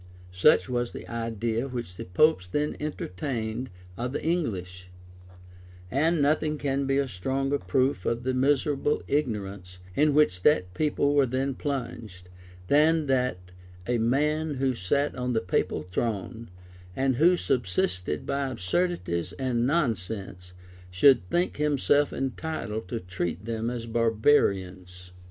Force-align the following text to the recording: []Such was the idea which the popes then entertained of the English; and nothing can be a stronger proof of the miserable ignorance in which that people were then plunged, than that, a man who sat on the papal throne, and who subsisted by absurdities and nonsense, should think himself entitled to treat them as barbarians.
[]Such 0.31 0.67
was 0.67 0.93
the 0.93 1.07
idea 1.07 1.67
which 1.67 1.93
the 1.95 2.05
popes 2.05 2.47
then 2.47 2.75
entertained 2.79 3.69
of 3.97 4.13
the 4.13 4.23
English; 4.25 4.89
and 5.91 6.23
nothing 6.23 6.57
can 6.57 6.87
be 6.87 6.97
a 6.97 7.07
stronger 7.07 7.59
proof 7.59 8.03
of 8.07 8.23
the 8.23 8.33
miserable 8.33 9.03
ignorance 9.07 9.77
in 9.95 10.15
which 10.15 10.41
that 10.41 10.73
people 10.73 11.13
were 11.13 11.27
then 11.27 11.53
plunged, 11.53 12.29
than 12.65 13.05
that, 13.05 13.51
a 13.85 13.99
man 13.99 14.55
who 14.55 14.73
sat 14.73 15.15
on 15.15 15.33
the 15.33 15.39
papal 15.39 15.83
throne, 15.83 16.49
and 16.95 17.17
who 17.17 17.37
subsisted 17.37 18.25
by 18.25 18.47
absurdities 18.49 19.33
and 19.33 19.67
nonsense, 19.67 20.53
should 20.89 21.29
think 21.29 21.57
himself 21.57 22.11
entitled 22.11 22.87
to 22.87 22.99
treat 22.99 23.45
them 23.45 23.69
as 23.69 23.85
barbarians. 23.85 25.11